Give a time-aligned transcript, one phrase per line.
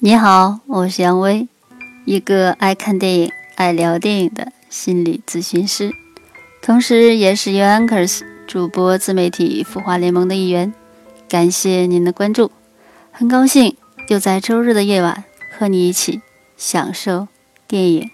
[0.00, 1.48] 你好，我是杨威，
[2.04, 5.90] 一个爱看电影、爱聊电影的心理咨询师，
[6.62, 10.72] 同时也是 u Anchors 主播自媒体孵化联盟的一员。
[11.28, 12.52] 感谢您的关注，
[13.10, 13.76] 很高兴
[14.08, 15.24] 又在周日的夜晚
[15.58, 16.22] 和你一起
[16.56, 17.26] 享受
[17.66, 18.10] 电影，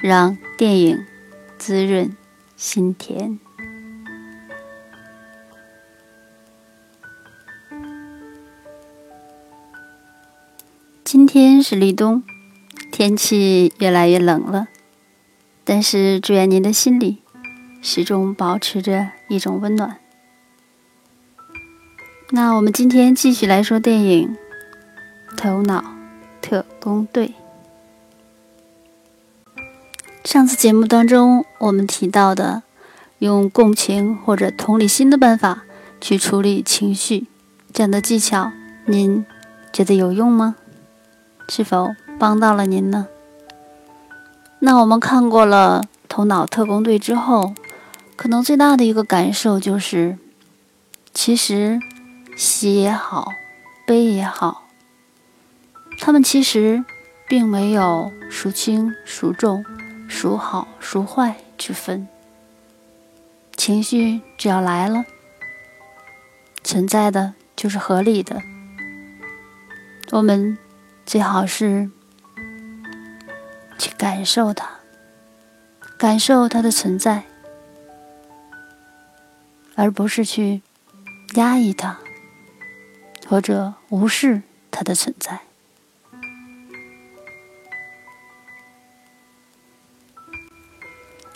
[0.00, 1.04] 让电影
[1.58, 2.16] 滋润
[2.56, 3.38] 心田。
[11.12, 12.22] 今天是立冬，
[12.92, 14.68] 天气越来越冷了，
[15.64, 17.18] 但是祝愿您的心里
[17.82, 19.96] 始终保持着一种温暖。
[22.30, 24.36] 那我们今天继续来说电影
[25.36, 25.84] 《头脑
[26.40, 27.34] 特工队》。
[30.22, 32.62] 上次节目当中我们提到的
[33.18, 35.64] 用共情或者同理心的办法
[36.00, 37.26] 去处理情绪，
[37.72, 38.52] 这样的技巧，
[38.86, 39.26] 您
[39.72, 40.54] 觉得有用吗？
[41.50, 43.08] 是否帮到了您呢？
[44.60, 47.54] 那我们看过了《头脑特工队》之后，
[48.14, 50.16] 可能最大的一个感受就是，
[51.12, 51.80] 其实
[52.36, 53.32] 喜也好，
[53.84, 54.68] 悲也好，
[55.98, 56.84] 他们其实
[57.28, 59.64] 并没有孰轻孰重、
[60.08, 62.06] 孰好孰坏之分。
[63.56, 65.04] 情绪只要来了，
[66.62, 68.40] 存在的就是合理的。
[70.12, 70.56] 我们。
[71.10, 71.90] 最好是
[73.76, 74.70] 去感受它，
[75.98, 77.24] 感受它的存在，
[79.74, 80.62] 而不是去
[81.34, 81.98] 压抑它，
[83.26, 85.40] 或者无视它的存在，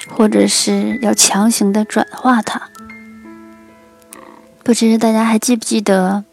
[0.08, 2.70] 或者是要强行的转化它。
[4.62, 6.25] 不知大家还记不记得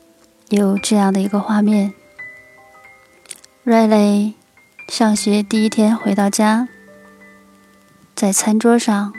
[0.49, 1.95] 有这样的一个画面？
[3.63, 4.33] 瑞雷
[4.87, 6.67] 上学第一天回到家，
[8.15, 9.13] 在餐桌上，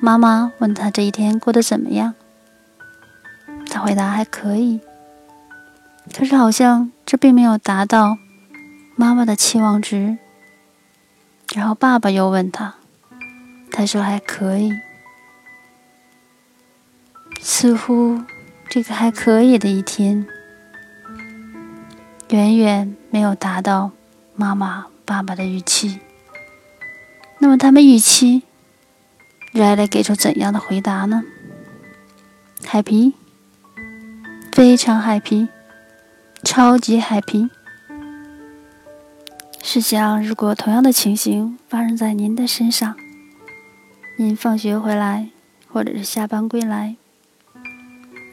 [0.00, 2.14] 妈妈问他这一天过得怎么样。
[3.68, 4.78] 他回答还可以，
[6.16, 8.16] 可是好像这并没有达到
[8.94, 10.16] 妈妈的期望值。
[11.52, 12.76] 然后爸爸又问他，
[13.72, 14.72] 他说还可以，
[17.40, 18.22] 似乎
[18.68, 20.24] 这个还可以的一天。
[22.32, 23.90] 远远没有达到
[24.34, 26.00] 妈妈、爸爸的预期。
[27.40, 28.42] 那么他们预期
[29.52, 31.24] 来来给出怎样的回答呢
[32.64, 33.12] ？happy，
[34.50, 35.48] 非常 happy，
[36.42, 37.50] 超级 happy。
[39.62, 42.96] 试想，如果同样的情形发生在您的身上，
[44.16, 45.28] 您放学回来，
[45.70, 46.96] 或者是下班归来，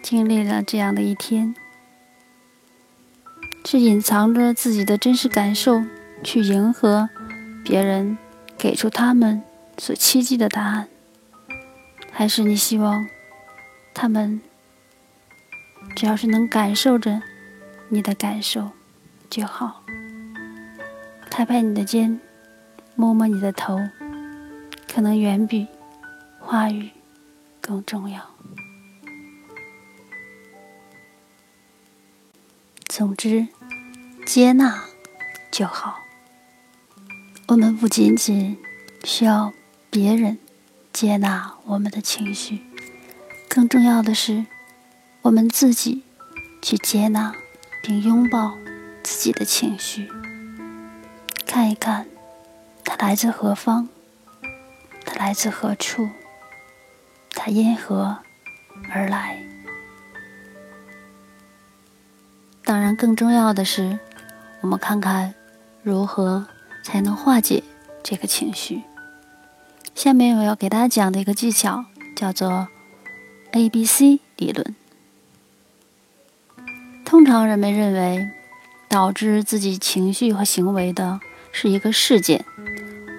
[0.01, 1.53] 经历了这样的一天。
[3.71, 5.83] 是隐藏着自己的真实感受，
[6.23, 7.07] 去迎合
[7.63, 8.17] 别人
[8.57, 9.43] 给出他们
[9.77, 10.87] 所期冀的答案，
[12.11, 13.07] 还是你希望
[13.93, 14.41] 他们
[15.95, 17.21] 只要是能感受着
[17.89, 18.71] 你的感受
[19.29, 19.83] 就好？
[21.29, 22.19] 拍拍你的肩，
[22.95, 23.79] 摸摸你的头，
[24.91, 25.67] 可能远比
[26.39, 26.89] 话语
[27.61, 28.19] 更重要。
[32.87, 33.47] 总之，
[34.31, 34.83] 接纳
[35.49, 36.01] 就好。
[37.47, 38.59] 我们不仅仅
[39.03, 39.51] 需要
[39.89, 40.37] 别人
[40.93, 42.61] 接纳我们的情绪，
[43.49, 44.45] 更重要的是，
[45.23, 46.03] 我们自己
[46.61, 47.33] 去接纳
[47.81, 48.55] 并拥抱
[49.01, 50.07] 自己的情绪。
[51.47, 52.05] 看一看，
[52.83, 53.89] 它来自何方？
[55.05, 56.07] 它来自何处？
[57.31, 58.19] 它因何
[58.91, 59.43] 而来？
[62.63, 63.97] 当然，更重要的是，
[64.61, 65.33] 我们看看
[65.83, 66.45] 如何
[66.83, 67.63] 才能化解
[68.03, 68.81] 这个情绪。
[69.95, 72.67] 下面我要给大家讲的一个技巧叫做
[73.51, 74.75] A B C 理论。
[77.05, 78.29] 通常人们认为，
[78.87, 81.19] 导致自己情绪和行为的
[81.51, 82.45] 是一个事件，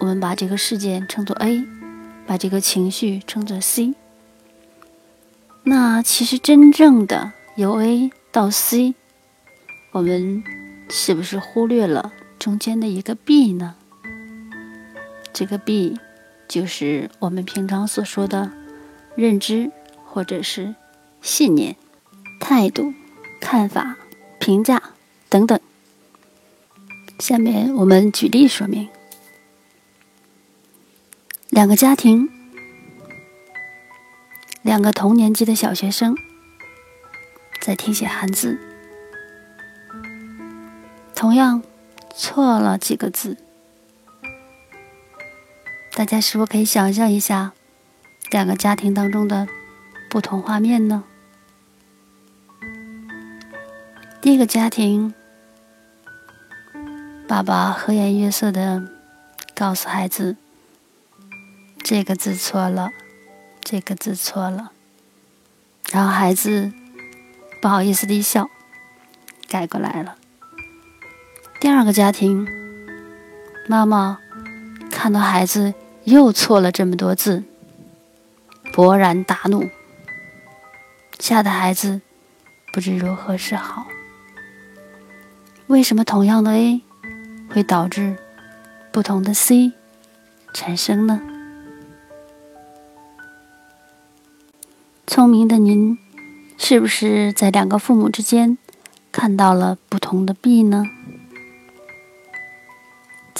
[0.00, 1.64] 我们把这个事件称作 A，
[2.26, 3.94] 把这个情绪称作 C。
[5.64, 8.94] 那其实真正的由 A 到 C。
[9.92, 10.42] 我们
[10.90, 13.76] 是不是忽略了中间的一个 B 呢？
[15.32, 15.98] 这个 B
[16.48, 18.50] 就是我们平常所说的
[19.14, 19.70] 认知，
[20.04, 20.74] 或者是
[21.22, 21.76] 信念、
[22.40, 22.92] 态度、
[23.40, 23.96] 看法、
[24.40, 24.82] 评价
[25.28, 25.58] 等等。
[27.20, 28.88] 下面我们举例说明：
[31.50, 32.28] 两个家庭，
[34.62, 36.16] 两个同年级的小学生
[37.60, 38.58] 在听写汉字。
[41.20, 41.62] 同样，
[42.14, 43.36] 错了几个字。
[45.92, 47.52] 大家是否可以想象一下
[48.30, 49.46] 两个家庭当中的
[50.08, 51.04] 不同画面呢？
[54.22, 55.12] 第一个家庭，
[57.28, 58.82] 爸爸和颜悦色的
[59.54, 60.38] 告诉孩子
[61.84, 62.88] ：“这个字错了，
[63.62, 64.72] 这个字错了。”
[65.92, 66.72] 然后孩子
[67.60, 68.48] 不好意思的一笑，
[69.46, 70.16] 改过来了。
[71.60, 72.48] 第二个家庭，
[73.66, 74.18] 妈妈
[74.90, 75.74] 看到孩子
[76.04, 77.44] 又错了这么多字，
[78.72, 79.68] 勃然大怒，
[81.18, 82.00] 吓得孩子
[82.72, 83.86] 不知如何是好。
[85.66, 86.80] 为什么同样的 A
[87.50, 88.16] 会导致
[88.90, 89.72] 不同的 C
[90.54, 91.20] 产生呢？
[95.06, 95.98] 聪明的您，
[96.56, 98.56] 是不是在两个父母之间
[99.12, 100.86] 看到了不同的 B 呢？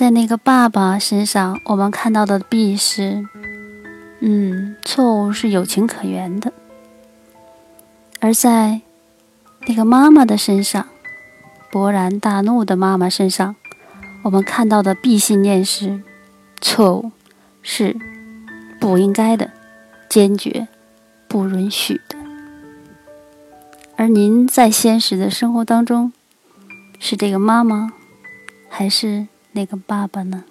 [0.01, 3.23] 在那个爸爸身上，我们看到的必是，
[4.21, 6.51] 嗯，错误是有情可原的；
[8.19, 8.81] 而在
[9.67, 10.89] 那个妈妈的身上，
[11.71, 13.55] 勃然大怒的妈妈身上，
[14.23, 16.01] 我们看到的必信念是：
[16.63, 17.13] 错误
[17.61, 17.95] 是
[18.81, 19.51] 不应该的，
[20.09, 20.67] 坚决
[21.29, 22.17] 不允许的。
[23.97, 26.11] 而您在现实的生活当中，
[26.99, 27.93] 是这个妈妈，
[28.71, 30.45] 还是那个爸爸呢？